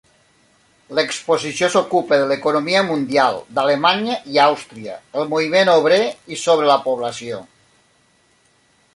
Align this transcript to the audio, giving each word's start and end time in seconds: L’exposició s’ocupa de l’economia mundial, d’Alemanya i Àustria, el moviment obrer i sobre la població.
L’exposició 0.99 1.67
s’ocupa 1.73 2.17
de 2.21 2.29
l’economia 2.31 2.81
mundial, 2.87 3.37
d’Alemanya 3.57 4.15
i 4.35 4.39
Àustria, 4.45 4.95
el 5.23 5.29
moviment 5.33 5.71
obrer 5.75 6.01
i 6.37 6.39
sobre 6.45 6.71
la 6.71 6.79
població. 6.87 7.43